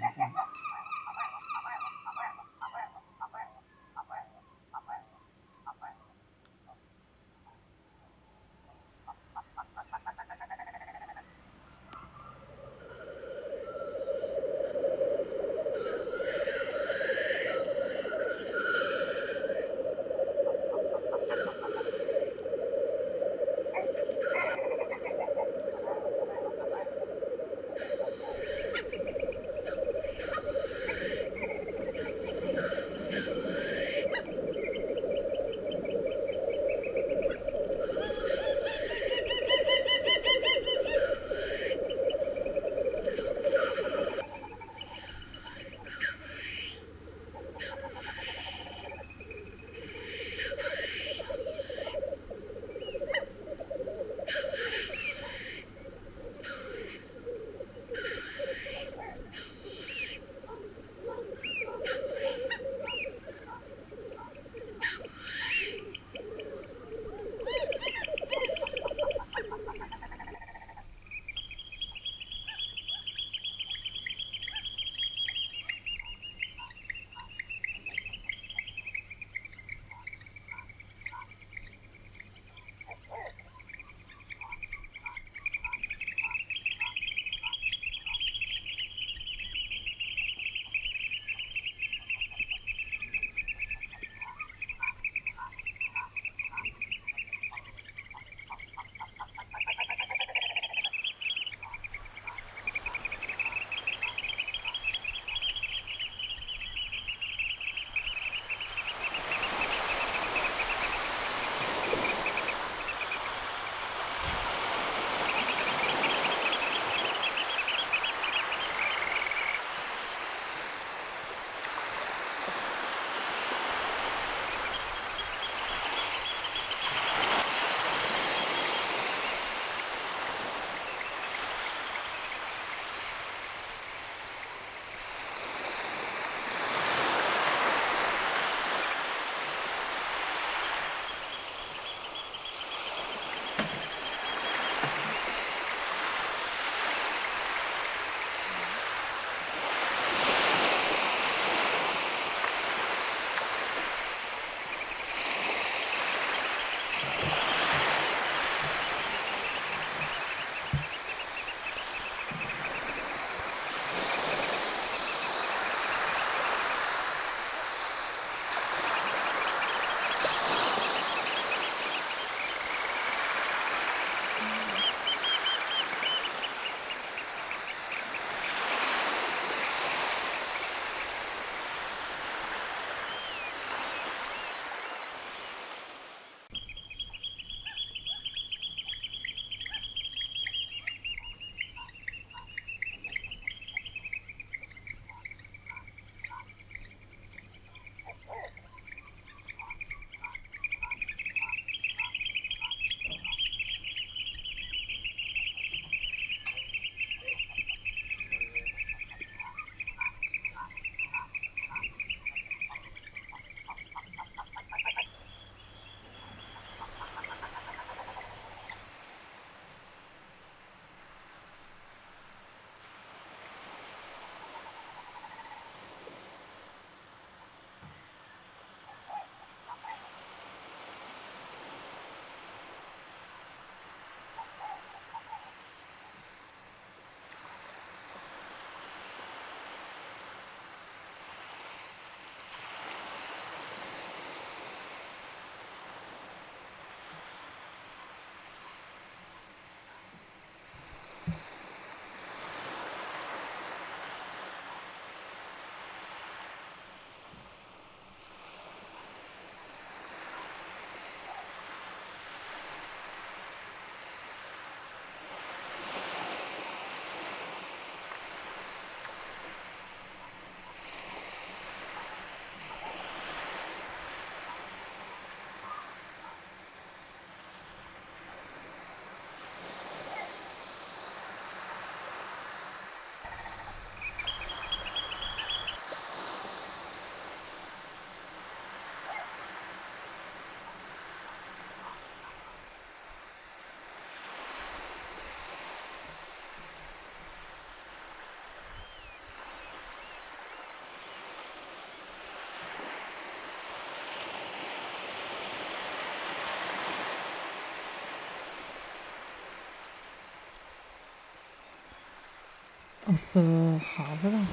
Og 313.05 313.19
så 313.21 313.41
havet, 313.85 314.33
da. 314.33 314.45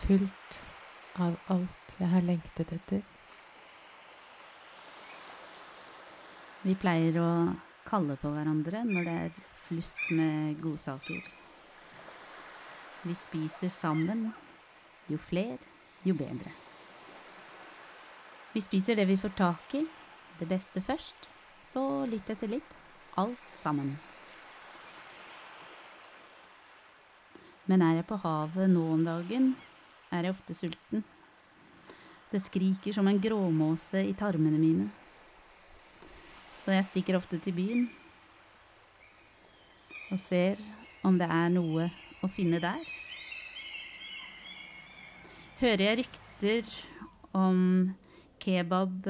Fullt 0.00 0.60
av 1.20 1.34
alt 1.52 1.96
jeg 2.00 2.08
har 2.08 2.24
lengtet 2.24 2.72
etter. 2.72 3.02
Vi 6.64 6.72
pleier 6.80 7.18
å 7.20 7.28
kalle 7.88 8.16
på 8.20 8.32
hverandre 8.32 8.80
når 8.88 9.08
det 9.10 9.16
er 9.26 9.36
flust 9.66 10.00
med 10.16 10.56
godsaker. 10.64 11.20
Vi 13.04 13.16
spiser 13.16 13.68
sammen. 13.68 14.30
Jo 15.10 15.18
fler, 15.20 15.58
jo 16.06 16.14
bedre. 16.16 16.52
Vi 18.54 18.62
spiser 18.64 18.96
det 18.96 19.04
vi 19.10 19.18
får 19.20 19.36
tak 19.36 19.74
i, 19.76 19.84
det 20.40 20.48
beste 20.48 20.80
først, 20.80 21.28
så 21.64 22.06
litt 22.08 22.30
etter 22.32 22.50
litt, 22.56 22.78
alt 23.20 23.52
sammen. 23.54 23.98
Men 27.70 27.84
er 27.86 28.00
jeg 28.00 28.08
på 28.08 28.18
havet 28.18 28.66
nå 28.72 28.82
om 28.96 29.02
dagen, 29.06 29.52
er 30.10 30.26
jeg 30.26 30.34
ofte 30.34 30.56
sulten. 30.58 31.04
Det 32.30 32.40
skriker 32.42 32.94
som 32.96 33.06
en 33.06 33.20
gråmåse 33.22 34.02
i 34.08 34.14
tarmene 34.18 34.58
mine. 34.58 34.88
Så 36.50 36.74
jeg 36.74 36.88
stikker 36.88 37.18
ofte 37.18 37.38
til 37.38 37.54
byen 37.54 37.86
og 40.10 40.18
ser 40.18 40.58
om 41.06 41.14
det 41.20 41.28
er 41.30 41.52
noe 41.54 41.86
å 42.20 42.30
finne 42.30 42.58
der. 42.58 42.82
Hører 45.60 45.84
jeg 45.84 46.00
rykter 46.00 46.74
om 47.36 47.60
kebab, 48.42 49.06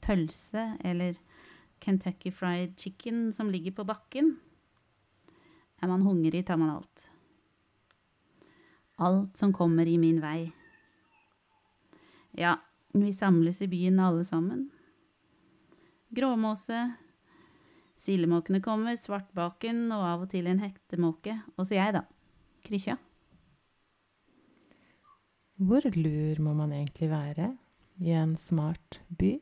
pølse 0.00 0.64
eller 0.80 1.20
Kentucky 1.84 2.32
fried 2.32 2.72
chicken 2.80 3.28
som 3.36 3.52
ligger 3.52 3.76
på 3.76 3.86
bakken, 3.86 4.38
er 5.78 5.92
man 5.92 6.02
hungrig, 6.02 6.46
tar 6.48 6.58
man 6.58 6.72
alt. 6.78 7.10
Alt 8.98 9.36
som 9.38 9.52
kommer 9.54 9.86
i 9.86 9.96
min 9.98 10.20
vei. 10.22 10.52
Ja, 12.38 12.56
vi 12.94 13.12
samles 13.14 13.62
i 13.62 13.68
byen 13.70 14.00
alle 14.02 14.24
sammen. 14.26 14.68
Gråmåse. 16.14 16.80
Sildemåkene 17.98 18.60
kommer, 18.62 18.94
svartbaken 18.98 19.88
og 19.94 20.04
av 20.06 20.24
og 20.26 20.30
til 20.30 20.46
en 20.50 20.60
hektemåke. 20.62 21.34
Og 21.58 21.66
så 21.66 21.74
jeg, 21.78 21.94
da. 21.98 22.04
Krykkja. 22.66 22.96
Hvor 25.58 25.82
lur 25.98 26.38
må 26.46 26.52
man 26.54 26.72
egentlig 26.76 27.08
være 27.10 27.48
i 27.98 28.12
en 28.14 28.36
smart 28.38 29.00
by? 29.18 29.32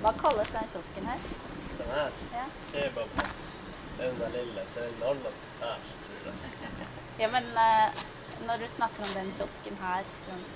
Hva 0.00 0.12
kalles 0.18 0.48
den 0.54 0.70
kiosken 0.72 1.04
her? 1.08 1.26
Den 1.78 1.90
her, 1.92 2.16
Ja. 2.32 2.46
det 2.72 2.86
er 2.86 2.94
den 4.00 4.16
der 4.20 4.32
lille, 4.36 4.64
så 4.72 4.80
er 4.80 4.88
det 4.88 4.96
en 4.96 5.04
annen 5.10 5.36
her, 5.60 5.76
tror 6.06 6.24
jeg. 6.24 6.88
Ja, 7.20 7.28
men 7.34 7.44
eh, 7.44 8.00
når 8.46 8.56
du 8.62 8.66
snakker 8.76 9.02
om 9.06 9.12
den 9.18 9.28
kiosken 9.36 9.76
her, 9.84 10.02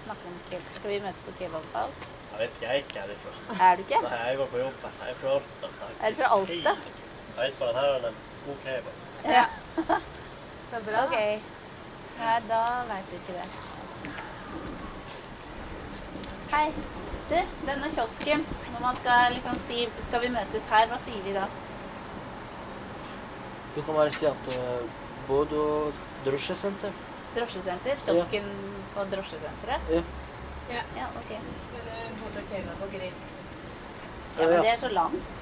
snakker 0.04 0.26
om 0.30 0.38
kebab, 0.50 0.70
skal 0.78 0.90
vi 0.90 0.98
møtes 1.04 1.22
på 1.26 1.32
Kebab 1.38 1.66
House? 1.74 2.08
Jeg 2.32 2.38
vet 2.40 2.50
ikke, 2.50 2.64
jeg 2.66 2.70
er 2.70 2.80
ikke 2.82 3.00
herifra. 3.00 3.32
Er 3.66 3.76
du 3.76 3.82
ikke? 3.84 4.00
Nei, 4.02 4.22
jeg 4.28 4.36
går 4.40 4.46
på 4.54 4.58
jobb. 4.58 4.74
Jeg 5.00 5.10
er 5.10 5.18
fra 5.20 5.34
Alta. 5.34 5.68
Er 6.02 6.10
du 6.10 6.16
fra 6.16 6.30
Alta? 6.38 6.74
Jeg 7.36 7.44
vet 7.44 7.58
bare 7.60 7.68
at 7.68 7.76
her 7.80 7.90
er 7.96 8.00
det 8.06 8.12
god 8.46 8.58
kebab. 8.64 8.94
Ja. 9.24 9.44
Så 10.70 10.82
bra. 10.88 11.04
Ok. 11.04 11.16
Nei, 12.18 12.36
da 12.50 12.60
veit 12.90 13.10
du 13.10 13.16
ikke 13.20 13.38
det. 13.38 13.48
Hei. 16.54 16.68
Du, 17.30 17.38
denne 17.66 17.90
kiosken, 17.94 18.46
når 18.72 18.80
man 18.80 18.96
skal 18.96 19.32
liksom 19.34 19.56
si 19.58 19.88
Skal 20.00 20.20
vi 20.22 20.28
møtes 20.30 20.68
her, 20.70 20.84
hva 20.86 20.98
sier 21.02 21.24
vi 21.24 21.32
da? 21.34 21.48
Du 23.74 23.80
kan 23.82 23.94
bare 23.94 24.12
si 24.14 24.28
at 24.30 24.52
uh, 24.54 24.84
både 25.26 25.64
drosjesenter 26.26 26.94
Drosjesenter? 27.36 27.96
Kiosken 28.04 28.46
på 28.94 29.04
drosjesenteret? 29.12 29.90
Ja. 29.92 30.02
Ja, 30.74 30.82
ja 30.96 31.06
ok. 31.20 31.32
Bodø 32.20 32.44
kebab 32.50 32.82
og 32.86 32.94
grill. 32.94 33.18
Ja, 34.38 34.46
men 34.46 34.62
det 34.64 34.70
er 34.70 34.78
så 34.80 34.88
langt. 34.88 35.36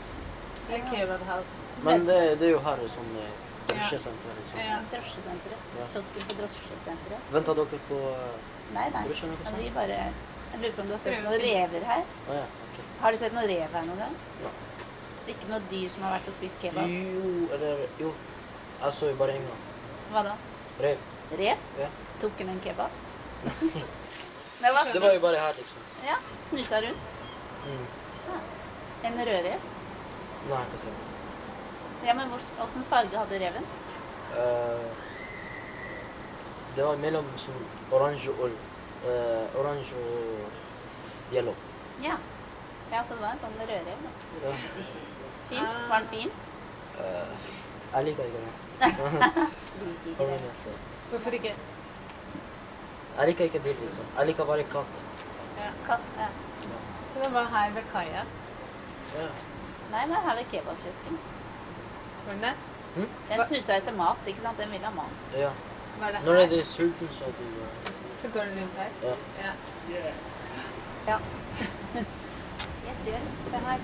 Eller 0.69 0.85
Kebab 0.91 1.21
House. 1.29 1.55
Men 1.83 2.07
det, 2.07 2.19
det 2.41 2.49
er 2.49 2.53
jo 2.55 2.61
her 2.65 2.83
sånn 2.89 3.15
uh, 3.21 3.31
drosjesenter. 3.71 4.37
Liksom. 4.41 4.61
Ja. 4.65 4.81
Drosjesenteret. 4.93 5.65
Kiosken 5.95 6.29
på 6.29 6.37
drosjesenteret. 6.41 7.33
Venta 7.35 7.57
dere 7.61 7.81
på 7.89 8.01
uh, 8.11 8.53
Nei, 8.75 8.87
nei. 8.95 9.03
Ja, 9.07 9.27
eller 9.47 9.59
vi 9.61 9.71
bare 9.75 9.97
Jeg 9.99 10.61
lurer 10.63 10.77
på 10.77 10.83
om 10.83 10.89
du 10.89 10.95
har 10.95 11.03
sett 11.03 11.25
noen 11.25 11.43
rever 11.43 11.89
her? 11.91 12.05
Ja, 12.31 12.45
ok. 12.67 12.79
Har 13.03 13.13
du 13.13 13.21
sett 13.21 13.35
noen 13.37 13.51
rev 13.51 13.77
her 13.79 13.89
noen 13.91 14.01
gang? 14.05 14.15
Ja. 14.45 14.53
Ikke 15.35 15.51
noe 15.51 15.61
dyr 15.71 15.91
som 15.93 16.07
har 16.07 16.17
vært 16.17 16.31
og 16.33 16.39
spist 16.39 16.63
kebab? 16.63 16.91
Jo, 16.91 17.35
eller 17.57 17.85
Jo. 18.01 18.15
Jeg 18.85 18.97
så 18.99 19.11
jo 19.13 19.19
bare 19.21 19.37
en 19.39 19.45
gang. 19.49 19.67
Hva 20.13 20.25
da? 20.27 20.33
Rev. 20.85 21.05
Rev? 21.39 21.59
Ja. 21.79 21.89
Tok 22.21 22.39
hun 22.39 22.49
en 22.55 22.61
kebab? 22.65 22.91
det 24.63 24.71
var, 24.77 24.93
Det 24.93 25.03
var 25.03 25.13
jo 25.15 25.21
bare 25.21 25.41
her, 25.45 25.55
liksom. 25.59 25.79
Ja, 26.07 26.17
snusa 26.49 26.81
rundt. 26.81 27.11
Mm. 27.67 27.87
En 29.05 29.19
rødrev. 29.19 29.61
Nei, 30.49 30.61
ikke 30.61 30.79
du? 30.85 32.07
Ja, 32.07 32.15
men 32.15 32.33
åssen 32.65 32.85
farge 32.89 33.17
hadde 33.19 33.41
reven? 33.41 33.67
Uh, 34.35 34.91
det 36.77 36.85
var 36.85 36.97
mellom 37.01 37.29
sånn 37.39 37.67
oransje 37.95 38.33
og 38.35 38.57
uh, 39.05 39.59
Oransje 39.61 40.01
og 40.01 41.35
yellow. 41.35 41.57
Ja. 42.05 42.17
Ja, 42.93 43.05
så 43.05 43.17
det 43.17 43.23
var 43.25 43.37
en 43.37 43.43
sånn 43.45 43.61
rødrev. 43.61 43.99
da. 44.05 44.11
Ja. 44.49 44.57
Fin? 45.51 45.69
Var 45.91 45.99
den 46.01 46.11
fin? 46.13 46.35
Uh, 46.99 47.53
jeg 47.95 48.05
liker 48.11 48.25
ikke 48.25 48.41
det. 48.45 48.53
Hvorfor 51.11 51.31
ikke? 51.31 51.55
Jeg 53.19 53.27
liker 53.27 53.45
ikke 53.45 53.59
dyr, 53.65 53.77
liksom. 53.85 54.05
Jeg 54.19 54.27
liker 54.27 54.45
bare 54.45 54.63
katt. 54.73 55.03
Ja, 55.59 55.69
Katt? 55.87 56.01
Ja. 56.19 56.27
Så 57.15 57.21
den 57.25 57.35
var 57.35 57.45
her 57.55 57.75
ved 57.75 57.83
kaia. 57.93 58.23
Ja. 59.19 59.27
Nei, 59.93 60.07
men 60.07 60.17
her 60.27 60.35
ved 60.41 60.45
kebabkiosken. 60.51 61.19
Var 62.27 62.33
den 62.33 62.43
det? 62.43 62.55
Den 63.31 63.45
snusa 63.49 63.77
etter 63.77 63.95
mat, 63.99 64.27
ikke 64.27 64.43
sant? 64.43 64.59
Den 64.59 64.71
ville 64.71 64.87
ha 64.87 64.95
mat. 64.97 65.31
ja. 65.39 65.51
Var 66.01 66.11
det 66.11 66.25
Når 66.25 66.35
her? 66.35 66.43
er 66.43 66.49
du 66.49 66.61
sulten, 66.67 67.09
så 67.13 67.25
er 67.25 67.35
du 67.39 67.45
uh, 67.45 67.93
Så 68.23 68.29
går 68.35 68.41
du 68.41 68.51
rundt 68.61 68.79
her? 68.79 68.91
Ja. 69.03 69.15
ja. 69.45 69.53
Ja. 71.09 71.19
Yes, 72.87 72.97
yes. 73.09 73.23
Se 73.51 73.57
her. 73.67 73.79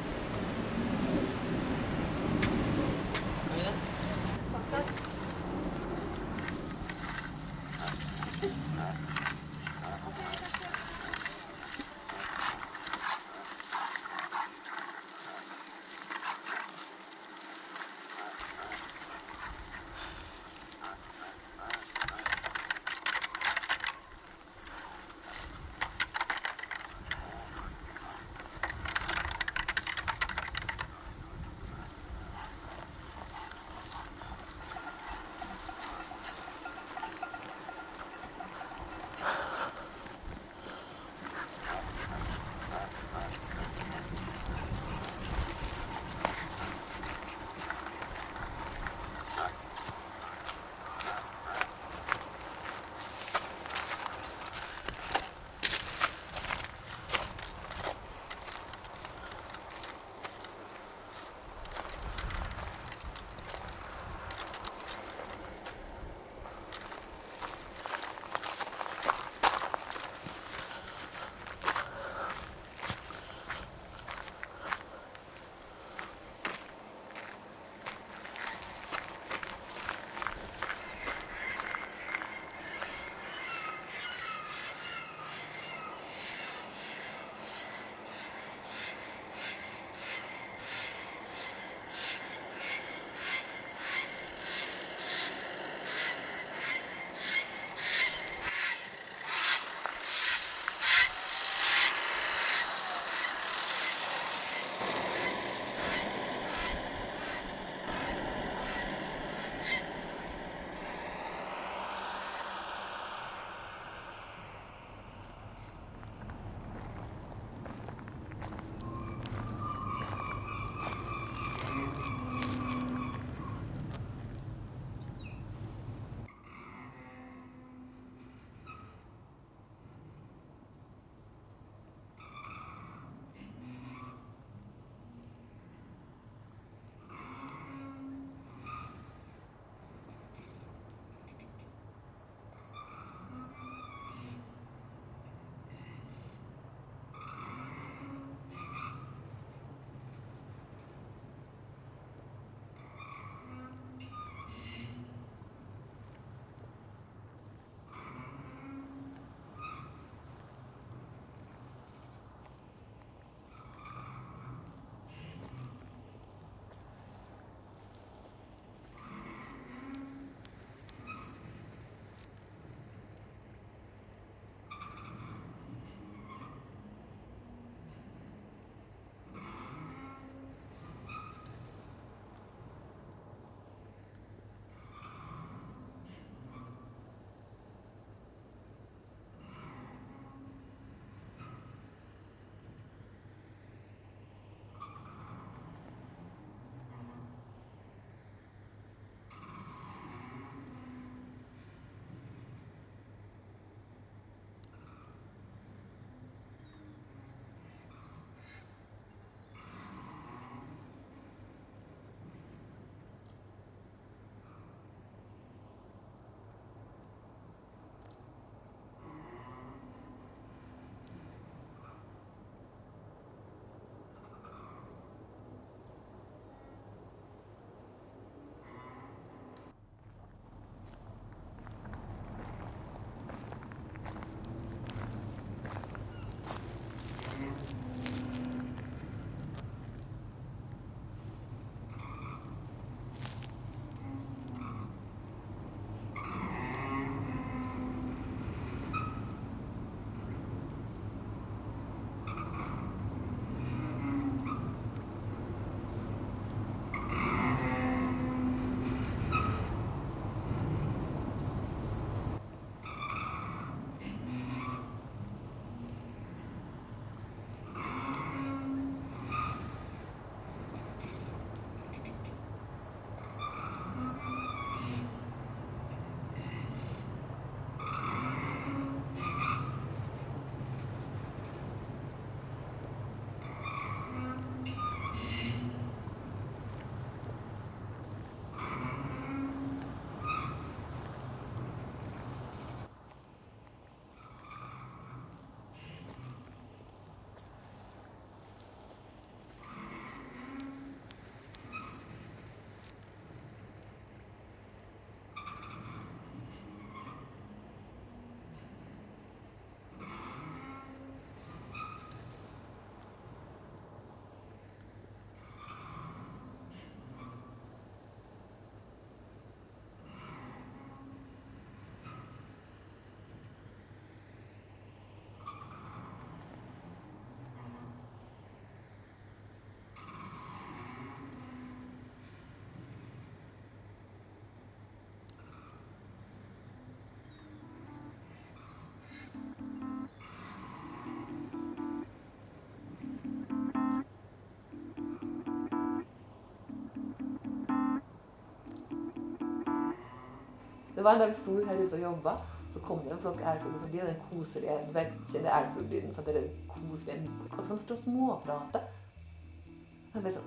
Det 351.01 351.05
var 351.05 351.13
en 351.13 351.21
dag 351.21 351.29
vi 351.29 351.35
sto 351.35 351.53
her 351.65 351.79
ute 351.81 351.97
og 351.97 352.03
jobba, 352.03 352.33
så 352.69 352.81
kom 352.85 352.99
det 353.01 353.15
en 353.15 353.21
flokk 353.23 353.39
ærfugler 353.41 353.79
forbi, 353.83 354.01
og 354.03 354.09
den 354.09 354.17
koselige 354.31 354.75
Du 354.87 354.91
vet, 354.93 355.13
kjenner 355.33 355.51
ærfuglelyden, 355.59 356.13
så 356.13 356.23
det 356.27 356.35
er 356.37 356.49
koselige 356.69 357.31
Hva 357.55 357.63
som 357.69 357.79
småprate. 358.03 358.81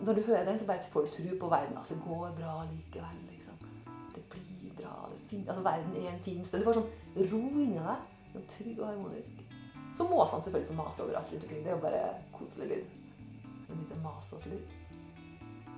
Når 0.05 0.13
du 0.13 0.21
hører 0.27 0.45
den, 0.45 0.59
så 0.59 0.65
bare 0.65 0.91
får 0.91 1.07
du 1.07 1.07
tro 1.15 1.37
på 1.39 1.49
verden. 1.49 1.77
At 1.77 1.89
det 1.89 1.97
går 2.05 2.35
bra 2.39 2.51
likevel. 2.71 3.15
liksom. 3.31 3.55
Det 4.15 4.23
blir 4.29 4.73
bra. 4.77 5.09
Det 5.31 5.39
er. 5.39 5.49
Altså, 5.49 5.63
verden 5.63 5.95
er 5.95 6.11
en 6.11 6.23
fin 6.27 6.45
sted. 6.45 6.59
Du 6.59 6.65
får 6.65 6.77
sånn 6.77 6.91
ro 7.31 7.41
inni 7.63 7.79
deg. 7.79 8.03
Sånn 8.35 8.45
trygg 8.53 8.83
og 8.83 8.87
harmonisk. 8.91 9.41
Så 9.97 10.07
måsene 10.11 10.43
selvfølgelig 10.43 10.67
som 10.67 10.81
maser 10.83 11.07
overalt 11.07 11.33
rundt 11.33 11.47
omkring. 11.47 11.63
Det 11.65 11.73
er 11.73 11.75
jo 11.79 11.85
bare 11.87 12.03
koselig 12.37 12.69
lyd. 12.75 13.01
En 13.71 13.81
liten 13.81 14.05
masete 14.05 14.53
lyd. 14.53 14.69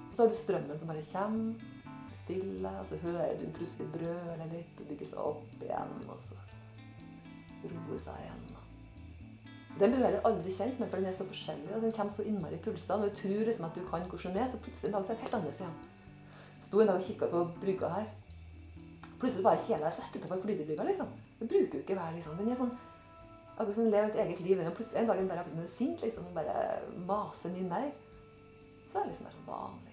Og 0.10 0.12
så 0.12 0.22
har 0.26 0.36
du 0.36 0.38
strømmen 0.42 0.84
som 0.84 0.92
bare 0.92 1.08
kommer 1.14 1.72
stille, 2.26 2.74
og 2.82 2.90
så 2.90 3.00
hører 3.06 3.38
du 3.40 3.46
plutselig 3.54 3.88
brøle 3.94 4.52
litt 4.52 4.82
og 4.82 4.92
bygge 4.92 5.10
seg 5.14 5.22
opp 5.22 5.62
igjen, 5.62 5.96
og 6.10 6.22
så 6.22 6.38
roe 7.66 7.98
seg 8.02 8.22
igjen. 8.26 8.46
Den 9.76 9.92
blir 9.92 10.14
du 10.16 10.28
aldri 10.28 10.54
kjent 10.56 10.78
med, 10.80 10.88
for 10.88 11.02
den 11.02 11.10
er 11.10 11.16
så 11.16 11.26
forskjellig. 11.28 11.74
og 11.76 11.82
Den 11.84 11.92
kommer 11.92 12.14
så 12.16 12.24
innmari 12.24 12.56
i 12.56 12.62
pulsene. 12.64 12.96
Og 12.96 13.10
du 13.10 13.16
tror 13.20 13.42
liksom 13.50 13.66
at 13.68 13.76
du 13.76 13.82
kan 13.84 14.06
hvordan 14.08 14.36
den 14.38 14.44
er, 14.44 14.52
så 14.52 14.60
plutselig 14.64 14.88
en 14.88 14.96
dag 14.96 15.04
så 15.04 15.12
er 15.12 15.18
det 15.18 15.26
helt 15.26 15.36
annerledes 15.36 15.60
igjen. 15.60 15.74
Sto 16.64 16.80
en 16.80 16.88
dag 16.88 17.00
og 17.02 17.08
kikka 17.08 17.28
på 17.34 17.42
brygga 17.64 17.90
her. 17.92 18.06
Plutselig 19.20 19.44
var 19.44 19.58
jeg 19.58 19.66
kjela 19.66 19.92
rett 19.92 20.16
utenfor 20.16 20.40
flytebrygga, 20.46 20.86
liksom. 20.90 21.10
Det 21.40 21.50
bruker 21.52 21.76
jo 21.80 21.84
ikke 21.84 22.00
være 22.00 22.16
liksom. 22.16 22.38
Den 22.40 22.52
er 22.52 22.62
sånn 22.62 22.78
Akkurat 23.56 23.76
som 23.76 23.86
den 23.86 23.94
lever 23.94 24.10
et 24.10 24.18
eget 24.20 24.40
liv. 24.44 24.58
Den 24.60 24.68
er 24.68 25.00
en 25.00 25.08
dag 25.08 25.18
den 25.18 25.28
bare 25.30 25.40
akkurat 25.40 25.54
som 25.54 25.60
den 25.62 25.68
er 25.68 25.76
sint, 25.76 26.02
liksom. 26.04 26.24
Den 26.28 26.36
bare 26.36 26.56
maser 27.08 27.54
mye 27.56 27.68
mer. 27.70 27.92
Så 28.92 29.00
er 29.00 29.04
det 29.04 29.14
liksom 29.14 29.28
bare 29.28 29.38
sånn 29.38 29.52
vanlig. 29.52 29.85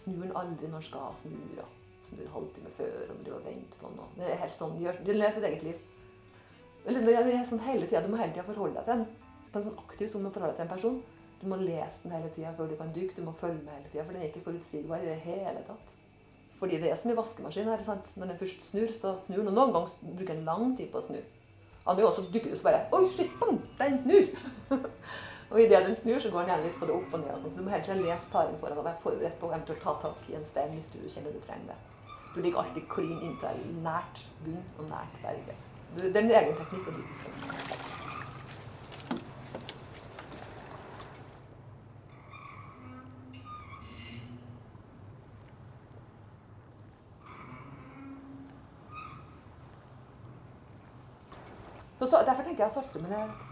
Snur 0.00 0.24
den 0.24 0.36
aldri 0.36 0.68
når 0.68 0.80
den 0.80 0.88
skal 0.88 1.14
snu. 1.18 1.38
Og 1.60 2.08
snur 2.08 2.24
en 2.24 2.34
halvtime 2.34 2.74
før 2.76 2.98
og 3.06 3.22
driver 3.22 3.38
og 3.38 3.46
venter 3.46 3.80
på 3.80 3.94
noe. 3.94 4.10
Det 4.16 4.26
er 4.26 4.42
helt 4.42 4.58
sånn, 4.58 4.76
gjør, 4.80 5.00
Den 5.06 5.20
lever 5.20 5.36
sitt 5.36 5.48
eget 5.50 5.64
liv. 5.68 5.86
Det 6.86 7.14
er 7.14 7.44
sånn 7.44 7.66
hele 7.66 7.86
tiden, 7.86 8.06
Du 8.08 8.14
må 8.14 8.20
hele 8.20 8.32
tida 8.32 8.46
forholde 8.46 8.80
deg 8.80 8.86
til 8.88 9.00
en 9.00 9.08
på 9.50 9.58
en 9.58 9.66
sånn 9.66 9.80
aktiv 9.82 10.08
som 10.10 10.22
med 10.22 10.32
forholde 10.34 10.54
deg 10.54 10.60
til 10.60 10.68
en 10.68 10.74
person. 10.74 11.00
Du 11.40 11.46
må 11.50 11.56
lese 11.58 12.04
den 12.04 12.14
hele 12.14 12.28
tida 12.34 12.52
før 12.56 12.68
du 12.70 12.76
kan 12.78 12.92
dykke. 12.94 13.16
Du 13.16 13.24
må 13.26 13.32
følge 13.36 13.64
med 13.64 13.74
hele 13.74 13.88
tida, 13.88 14.04
for 14.04 14.14
den 14.14 14.22
er 14.22 14.30
ikke 14.30 14.44
forutsigbar 14.44 15.02
i 15.02 15.08
det 15.08 15.18
hele 15.24 15.64
tatt. 15.66 15.96
Fordi 16.60 16.78
det 16.82 16.90
er 16.92 16.98
som 17.00 17.10
i 17.10 17.16
vaskemaskin. 17.16 17.68
her, 17.72 17.84
sant? 17.84 18.12
Når 18.16 18.26
den 18.26 18.38
først 18.38 18.62
snur, 18.62 18.86
så 18.92 19.14
snur 19.18 19.40
den. 19.40 19.48
Og 19.48 19.54
noen 19.54 19.72
ganger 19.72 20.16
bruker 20.16 20.34
den 20.34 20.44
lang 20.44 20.76
tid 20.76 20.90
på 20.92 21.00
å 21.00 21.06
snu. 21.06 21.18
Andre 21.88 22.04
ganger 22.04 22.32
dukker 22.32 22.50
det 22.52 22.58
så 22.60 22.68
bare 22.68 22.82
Oi, 22.92 23.04
shit, 23.08 23.30
den 23.78 23.98
snur! 24.04 24.26
og 25.50 25.60
idet 25.60 25.86
den 25.86 25.94
snur, 25.94 26.18
så 26.18 26.30
går 26.30 26.38
den 26.38 26.48
gjerne 26.52 26.66
litt 26.68 26.76
på 26.78 26.86
det 26.86 26.94
opp 26.94 27.14
og 27.14 27.20
ned. 27.20 27.30
og 27.34 27.40
sånn, 27.42 27.50
Så 27.50 27.58
du 27.58 27.64
må 27.66 27.70
hele 27.70 28.02
lese 28.02 28.30
taren 28.30 28.58
foran 28.60 28.78
og 28.78 28.84
være 28.84 29.02
forberedt 29.02 29.40
på 29.40 29.48
å 29.48 29.50
eventuelt 29.50 29.82
ta 29.82 29.94
tak 29.98 30.28
i 30.30 30.36
en 30.38 30.46
stein 30.46 30.70
hvis 30.76 30.92
du 30.92 30.98
kjenner 31.08 31.34
du 31.34 31.40
trenger 31.42 31.72
det. 31.72 31.78
Du 32.34 32.40
ligger 32.42 32.62
alltid 32.62 32.86
klin 32.88 33.18
inntil 33.18 33.64
nært 33.82 34.22
bunn 34.44 34.62
og 34.78 34.86
nært 34.92 35.18
berget. 35.22 35.56
Du, 35.96 36.02
det 36.02 36.16
er 36.16 36.22
en 36.22 36.30
egen 36.30 36.56
teknikk 36.56 36.86
å 36.86 36.94
dykke 36.94 37.14
strøm. 37.18 37.88
Så, 52.00 52.16
derfor 52.26 52.42
tenker 52.42 52.64
jeg 52.64 52.66
at 52.66 52.74
Saltstraumen 52.74 53.12
er 53.12 53.49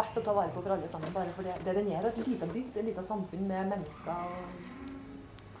verdt 0.00 0.20
å 0.20 0.24
ta 0.24 0.34
vare 0.36 0.52
på 0.54 0.62
for 0.64 0.74
alle 0.74 0.88
sammen. 0.90 1.12
Bare 1.14 1.32
for 1.36 1.46
det, 1.46 1.56
det 1.64 1.76
den 1.76 1.90
er, 1.92 2.08
et 2.08 2.20
lite 2.24 2.48
bygd, 2.50 2.76
et 2.76 2.88
lite 2.90 3.04
samfunn 3.06 3.48
med 3.48 3.72
mennesker 3.74 4.22
og 4.26 4.78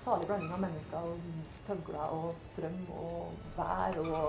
salig 0.00 0.28
blanding 0.30 0.54
av 0.56 0.62
mennesker 0.64 1.10
og 1.10 1.18
fugler 1.66 2.14
og 2.16 2.30
strøm 2.38 2.78
og 2.96 3.34
vær 3.58 3.98
og 4.00 4.22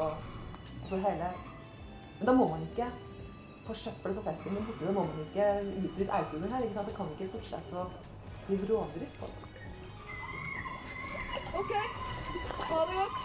altså 0.82 1.00
hele 1.06 1.32
Men 2.20 2.28
da 2.28 2.34
må 2.38 2.48
man 2.52 2.66
ikke 2.68 2.90
forsøple 3.66 4.14
så 4.14 4.22
fisken 4.26 4.58
blir 4.58 4.68
borte. 4.68 4.86
Da 4.86 4.92
må 4.94 5.06
man 5.08 5.24
ikke 5.24 5.48
utrydde 5.88 6.18
eifuglen 6.20 6.54
her. 6.54 6.68
ikke 6.68 6.76
sant? 6.76 6.92
Det 6.92 6.98
kan 7.00 7.16
ikke 7.16 7.32
fortsette 7.38 7.82
å 7.82 7.88
drive 8.50 8.70
rovdrift 8.70 9.18
på 9.22 9.32
det. 9.32 9.40
OK. 11.62 11.74
Ha 12.70 12.86
det 12.92 13.00
godt. 13.00 13.21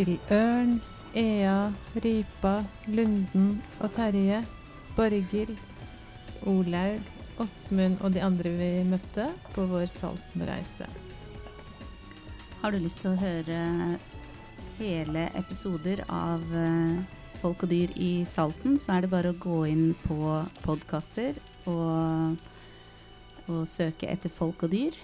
Til 0.00 0.16
Ørn, 0.32 0.78
Ea, 1.12 1.72
Ripa, 2.00 2.62
Lunden 2.88 3.58
og 3.84 3.90
Terje, 3.92 4.38
Borghild, 4.96 5.58
Olaug, 6.48 7.02
Åsmund 7.40 7.98
og 8.00 8.14
de 8.14 8.22
andre 8.24 8.52
vi 8.56 8.68
møtte 8.88 9.26
på 9.52 9.66
vår 9.68 9.90
Salten-reise. 9.92 10.88
Har 12.62 12.72
du 12.72 12.80
lyst 12.80 13.02
til 13.02 13.12
å 13.12 13.20
høre 13.20 13.60
hele 14.78 15.26
episoder 15.36 16.00
av 16.08 16.48
eh, 16.48 17.18
Folk 17.42 17.66
og 17.66 17.72
dyr 17.72 17.92
i 17.96 18.24
Salten, 18.28 18.80
så 18.80 18.96
er 18.96 19.04
det 19.04 19.12
bare 19.12 19.34
å 19.34 19.40
gå 19.40 19.62
inn 19.68 19.92
på 20.06 20.16
podkaster 20.64 21.36
og, 21.68 22.40
og 23.48 23.62
søke 23.68 24.08
etter 24.08 24.32
Folk 24.32 24.64
og 24.64 24.72
dyr. 24.72 24.96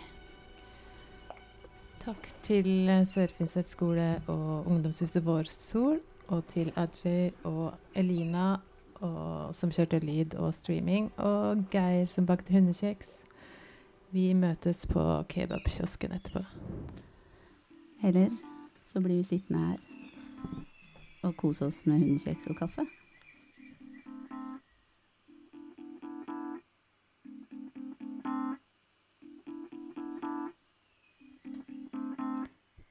Takk 2.07 2.27
til 2.47 2.87
Sør-Finset 3.11 3.66
skole 3.66 4.05
og 4.31 4.66
ungdomshuset 4.71 5.25
Vår 5.27 5.49
Sol, 5.51 5.97
og 6.29 6.45
til 6.47 6.69
Ajay 6.79 7.33
og 7.42 7.75
Elina 7.99 8.61
og, 9.01 9.55
som 9.55 9.73
kjørte 9.75 9.99
lyd 9.99 10.37
og 10.38 10.55
streaming, 10.55 11.09
og 11.19 11.64
Geir 11.73 12.07
som 12.07 12.29
bakte 12.29 12.55
hundekjeks. 12.55 13.09
Vi 14.14 14.29
møtes 14.38 14.85
på 14.87 15.03
kebabkiosken 15.35 16.14
etterpå. 16.14 16.45
Eller 18.07 18.30
så 18.87 19.03
blir 19.03 19.16
vi 19.16 19.26
sittende 19.33 19.64
her 19.72 19.83
og 21.26 21.35
kose 21.43 21.66
oss 21.66 21.83
med 21.91 22.05
hundekjeks 22.05 22.47
og 22.47 22.61
kaffe. 22.62 22.87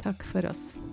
Takk 0.06 0.22
for 0.22 0.46
oss. 0.46 0.85